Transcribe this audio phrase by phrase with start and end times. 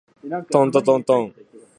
[0.51, 1.35] とんとんとんとん